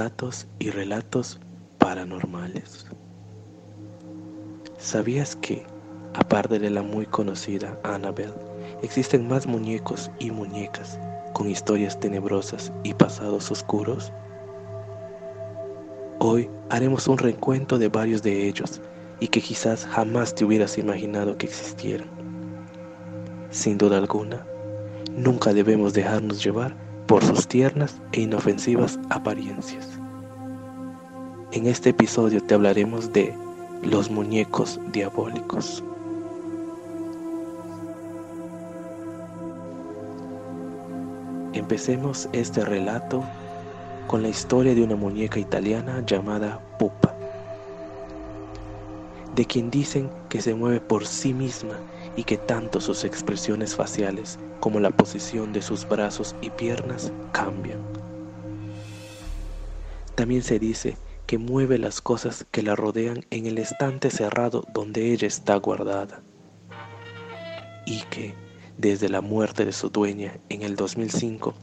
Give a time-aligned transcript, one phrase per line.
[0.00, 1.38] datos y relatos
[1.76, 2.86] paranormales.
[4.78, 5.66] ¿Sabías que,
[6.14, 8.32] aparte de la muy conocida Annabelle,
[8.80, 10.98] existen más muñecos y muñecas
[11.34, 14.10] con historias tenebrosas y pasados oscuros?
[16.18, 18.80] Hoy haremos un recuento de varios de ellos
[19.20, 22.08] y que quizás jamás te hubieras imaginado que existieran.
[23.50, 24.46] Sin duda alguna,
[25.14, 26.74] nunca debemos dejarnos llevar
[27.10, 29.98] por sus tiernas e inofensivas apariencias.
[31.50, 33.34] En este episodio te hablaremos de
[33.82, 35.82] los muñecos diabólicos.
[41.52, 43.24] Empecemos este relato
[44.06, 47.12] con la historia de una muñeca italiana llamada Pupa,
[49.34, 51.74] de quien dicen que se mueve por sí misma
[52.16, 57.80] y que tanto sus expresiones faciales como la posición de sus brazos y piernas cambian.
[60.14, 65.12] También se dice que mueve las cosas que la rodean en el estante cerrado donde
[65.12, 66.22] ella está guardada
[67.86, 68.34] y que,
[68.76, 71.54] desde la muerte de su dueña en el 2005,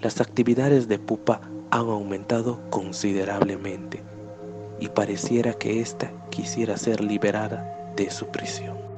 [0.00, 4.02] las actividades de Pupa han aumentado considerablemente
[4.78, 8.89] y pareciera que ésta quisiera ser liberada de su prisión.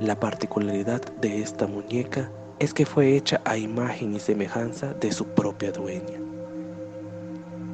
[0.00, 5.24] La particularidad de esta muñeca es que fue hecha a imagen y semejanza de su
[5.24, 6.20] propia dueña.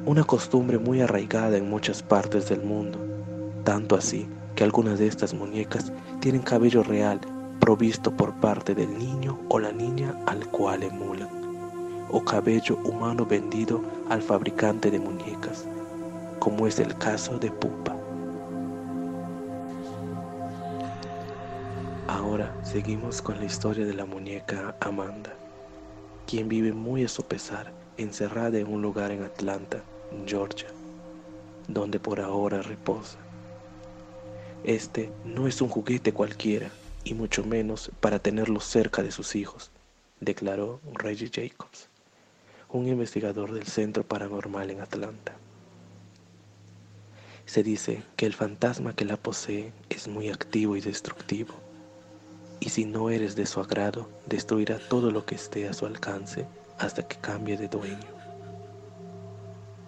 [0.05, 2.97] Una costumbre muy arraigada en muchas partes del mundo,
[3.65, 7.19] tanto así que algunas de estas muñecas tienen cabello real
[7.59, 11.27] provisto por parte del niño o la niña al cual emulan
[12.09, 15.65] o cabello humano vendido al fabricante de muñecas,
[16.39, 18.02] como es el caso de Pupa.
[22.63, 25.33] Seguimos con la historia de la muñeca Amanda,
[26.25, 29.83] quien vive muy a su pesar encerrada en un lugar en Atlanta,
[30.25, 30.69] Georgia,
[31.67, 33.17] donde por ahora reposa.
[34.63, 36.69] Este no es un juguete cualquiera,
[37.03, 39.71] y mucho menos para tenerlo cerca de sus hijos,
[40.21, 41.89] declaró Reggie Jacobs
[42.73, 45.33] un investigador del Centro Paranormal en Atlanta.
[47.45, 51.53] Se dice que el fantasma que la posee es muy activo y destructivo,
[52.63, 56.47] y si no eres de su agrado, destruirá todo lo que esté a su alcance
[56.79, 58.07] hasta que cambie de dueño.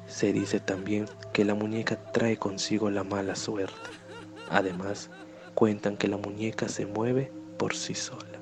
[0.08, 3.92] Se dice también que la muñeca trae consigo la mala suerte.
[4.50, 5.10] Además,
[5.54, 8.40] cuentan que la muñeca se mueve por sí sola.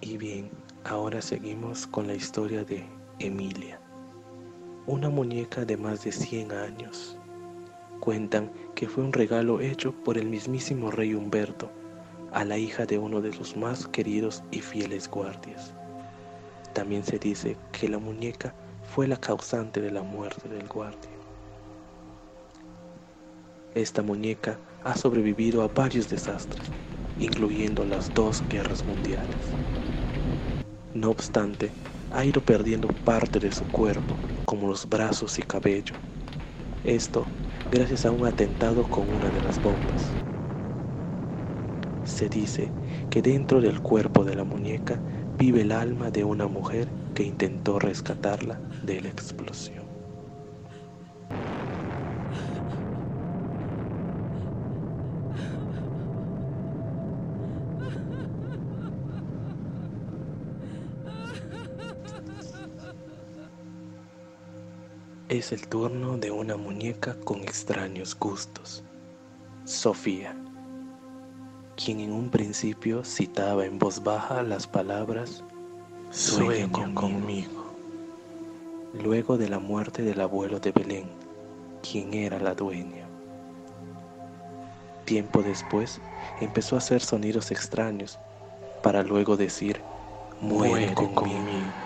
[0.00, 0.48] Y bien,
[0.84, 2.86] ahora seguimos con la historia de
[3.18, 3.80] Emilia,
[4.86, 7.18] una muñeca de más de 100 años.
[8.02, 11.70] Cuentan que fue un regalo hecho por el mismísimo rey Humberto
[12.32, 15.72] a la hija de uno de sus más queridos y fieles guardias.
[16.74, 21.12] También se dice que la muñeca fue la causante de la muerte del guardia.
[23.76, 26.72] Esta muñeca ha sobrevivido a varios desastres,
[27.20, 29.54] incluyendo las dos guerras mundiales.
[30.92, 31.72] No obstante,
[32.10, 35.94] ha ido perdiendo parte de su cuerpo, como los brazos y cabello.
[36.82, 37.28] Esto
[37.72, 40.20] gracias a un atentado con una de las bombas.
[42.04, 42.74] Se dice
[43.08, 45.02] que dentro del cuerpo de la muñeca
[45.32, 49.91] vive el alma de una mujer que intentó rescatarla de la explosión.
[65.32, 68.84] Es el turno de una muñeca con extraños gustos,
[69.64, 70.36] Sofía,
[71.74, 75.42] quien en un principio citaba en voz baja las palabras
[76.10, 77.72] Sueño conmigo.
[79.02, 81.06] Luego de la muerte del abuelo de Belén,
[81.80, 83.06] quien era la dueña.
[85.06, 85.98] Tiempo después
[86.42, 88.18] empezó a hacer sonidos extraños
[88.82, 89.80] para luego decir,
[90.42, 91.81] muere, conmigo.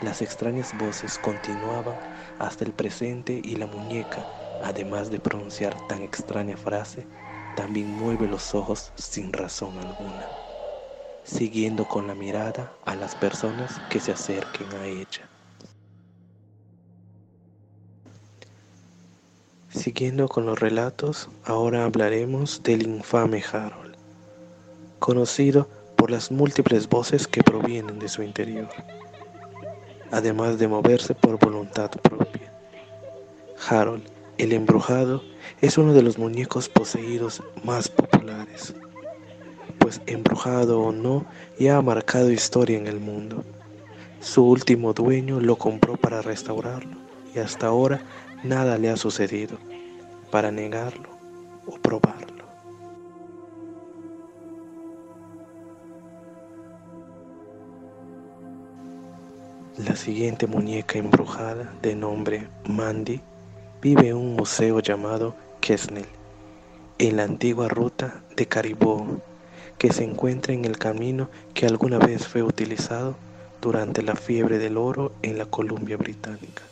[0.00, 1.96] Las extrañas voces continuaban
[2.38, 4.26] hasta el presente y la muñeca,
[4.60, 7.06] además de pronunciar tan extraña frase,
[7.54, 10.28] también mueve los ojos sin razón alguna,
[11.24, 15.30] siguiendo con la mirada a las personas que se acerquen a ella.
[19.70, 23.96] Siguiendo con los relatos, ahora hablaremos del infame Harold,
[24.98, 28.68] conocido por las múltiples voces que provienen de su interior
[30.10, 32.52] además de moverse por voluntad propia.
[33.68, 34.04] Harold,
[34.38, 35.22] el embrujado,
[35.60, 38.74] es uno de los muñecos poseídos más populares,
[39.78, 41.26] pues embrujado o no,
[41.58, 43.44] ya ha marcado historia en el mundo.
[44.20, 46.96] Su último dueño lo compró para restaurarlo
[47.34, 48.00] y hasta ahora
[48.42, 49.58] nada le ha sucedido
[50.30, 51.08] para negarlo
[51.66, 52.15] o probarlo.
[59.78, 63.20] La siguiente muñeca embrujada, de nombre Mandy,
[63.82, 66.06] vive en un museo llamado Kesnel,
[66.98, 69.20] en la antigua ruta de Caribou,
[69.76, 73.16] que se encuentra en el camino que alguna vez fue utilizado
[73.60, 76.62] durante la fiebre del oro en la Columbia Británica.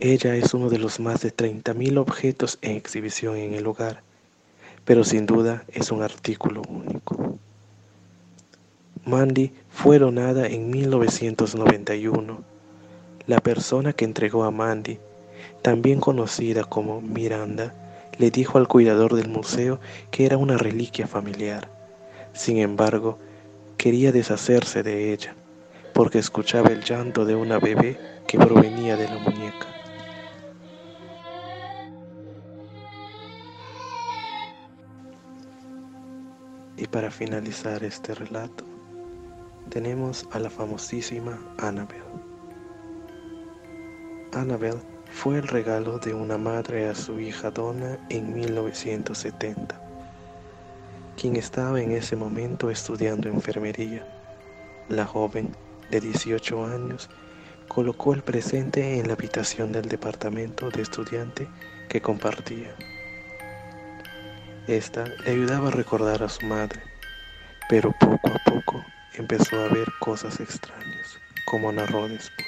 [0.00, 4.02] Ella es uno de los más de 30.000 objetos en exhibición en el hogar,
[4.84, 7.39] pero sin duda es un artículo único.
[9.06, 12.44] Mandy fue donada en 1991.
[13.26, 14.98] La persona que entregó a Mandy,
[15.62, 17.74] también conocida como Miranda,
[18.18, 19.80] le dijo al cuidador del museo
[20.10, 21.70] que era una reliquia familiar.
[22.34, 23.18] Sin embargo,
[23.78, 25.34] quería deshacerse de ella,
[25.94, 29.66] porque escuchaba el llanto de una bebé que provenía de la muñeca.
[36.76, 38.64] Y para finalizar este relato,
[39.70, 42.02] tenemos a la famosísima Annabel.
[44.32, 44.76] Annabel
[45.12, 49.80] fue el regalo de una madre a su hija Donna en 1970,
[51.16, 54.04] quien estaba en ese momento estudiando enfermería.
[54.88, 55.54] La joven,
[55.90, 57.08] de 18 años,
[57.68, 61.48] colocó el presente en la habitación del departamento de estudiante
[61.88, 62.74] que compartía.
[64.66, 66.80] Esta le ayudaba a recordar a su madre,
[67.68, 68.84] pero poco a poco
[69.14, 72.46] empezó a ver cosas extrañas, como narró después.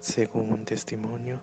[0.00, 1.42] Según un testimonio,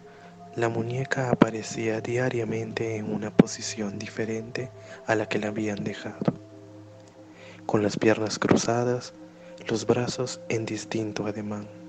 [0.55, 4.71] la muñeca aparecía diariamente en una posición diferente
[5.05, 6.33] a la que la habían dejado,
[7.65, 9.13] con las piernas cruzadas,
[9.67, 11.84] los brazos en distinto ademán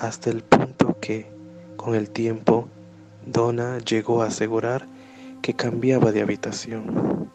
[0.00, 1.30] hasta el punto que,
[1.76, 2.68] con el tiempo,
[3.26, 4.86] Donna llegó a asegurar
[5.42, 7.30] que cambiaba de habitación.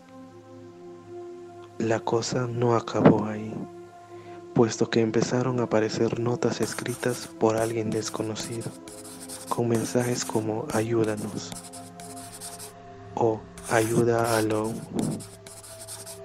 [1.78, 3.54] La cosa no acabó ahí,
[4.56, 8.72] puesto que empezaron a aparecer notas escritas por alguien desconocido,
[9.48, 11.52] con mensajes como ayúdanos
[13.14, 14.74] o ayuda a lo.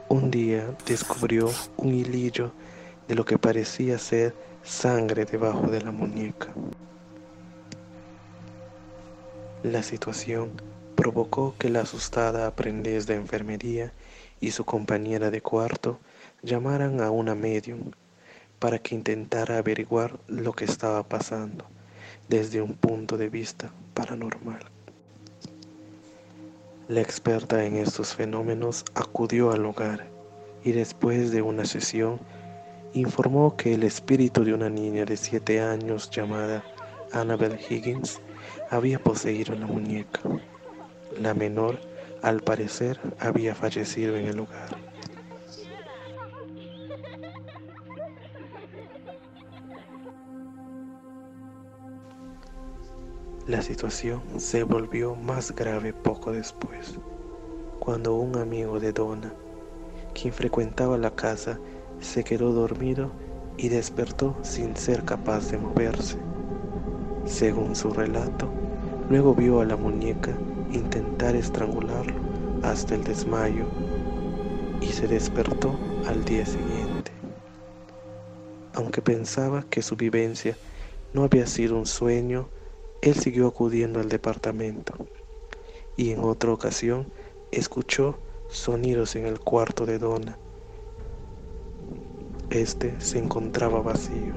[0.08, 2.50] Un día descubrió un hilillo
[3.10, 6.54] de lo que parecía ser sangre debajo de la muñeca.
[9.64, 10.52] La situación
[10.94, 13.92] provocó que la asustada aprendiz de enfermería
[14.40, 15.98] y su compañera de cuarto
[16.44, 17.90] llamaran a una medium
[18.60, 21.64] para que intentara averiguar lo que estaba pasando
[22.28, 24.60] desde un punto de vista paranormal.
[26.86, 30.06] La experta en estos fenómenos acudió al hogar
[30.62, 32.20] y después de una sesión
[32.92, 36.64] informó que el espíritu de una niña de siete años llamada
[37.12, 38.20] Annabel Higgins
[38.70, 40.20] había poseído la muñeca.
[41.20, 41.78] La menor,
[42.22, 44.76] al parecer, había fallecido en el lugar.
[53.46, 56.94] La situación se volvió más grave poco después,
[57.80, 59.32] cuando un amigo de Donna,
[60.14, 61.58] quien frecuentaba la casa,
[62.00, 63.10] se quedó dormido
[63.56, 66.16] y despertó sin ser capaz de moverse.
[67.26, 68.48] Según su relato,
[69.08, 70.36] luego vio a la muñeca
[70.72, 72.14] intentar estrangularlo
[72.62, 73.66] hasta el desmayo
[74.80, 77.12] y se despertó al día siguiente.
[78.74, 80.56] Aunque pensaba que su vivencia
[81.12, 82.48] no había sido un sueño,
[83.02, 84.94] él siguió acudiendo al departamento
[85.96, 87.06] y en otra ocasión
[87.52, 90.38] escuchó sonidos en el cuarto de Donna
[92.50, 94.34] este se encontraba vacío.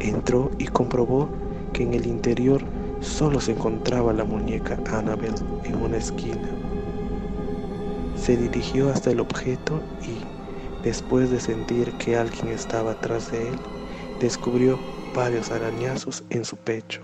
[0.00, 1.28] Entró y comprobó
[1.72, 2.62] que en el interior
[3.00, 6.48] solo se encontraba la muñeca Annabel en una esquina.
[8.16, 10.24] Se dirigió hasta el objeto y,
[10.82, 13.54] después de sentir que alguien estaba atrás de él,
[14.20, 14.78] descubrió
[15.14, 17.02] varios arañazos en su pecho.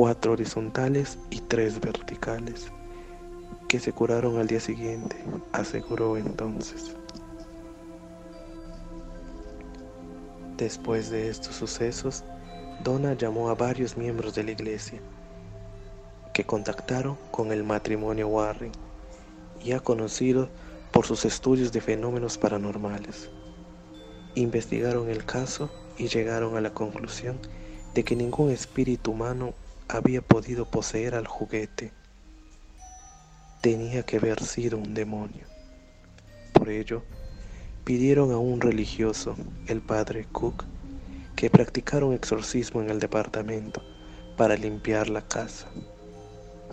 [0.00, 2.70] Cuatro horizontales y tres verticales,
[3.66, 5.16] que se curaron al día siguiente,
[5.50, 6.94] aseguró entonces.
[10.56, 12.22] Después de estos sucesos,
[12.84, 15.00] Donna llamó a varios miembros de la iglesia,
[16.32, 18.70] que contactaron con el matrimonio Warren,
[19.64, 20.48] ya conocido
[20.92, 23.30] por sus estudios de fenómenos paranormales.
[24.36, 27.40] Investigaron el caso y llegaron a la conclusión
[27.94, 29.54] de que ningún espíritu humano
[29.88, 31.92] había podido poseer al juguete.
[33.62, 35.46] Tenía que haber sido un demonio.
[36.52, 37.02] Por ello,
[37.84, 39.34] pidieron a un religioso,
[39.66, 40.64] el padre Cook,
[41.34, 43.82] que practicara un exorcismo en el departamento
[44.36, 45.68] para limpiar la casa.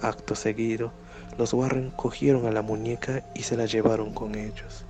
[0.01, 0.91] Acto seguido,
[1.37, 4.83] los Warren cogieron a la muñeca y se la llevaron con ellos,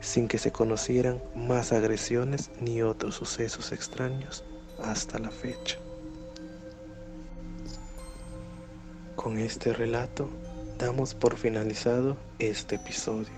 [0.00, 4.44] sin que se conocieran más agresiones ni otros sucesos extraños
[4.82, 5.78] hasta la fecha.
[9.24, 10.28] Con este relato
[10.78, 13.32] damos por finalizado este episodio.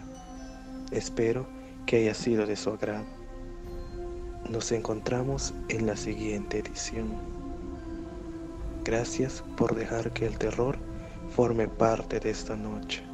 [0.91, 1.47] Espero
[1.87, 3.05] que haya sido de su agrado.
[4.51, 7.15] Nos encontramos en la siguiente edición.
[8.83, 10.77] Gracias por dejar que el terror
[11.37, 13.05] forme parte de esta noche.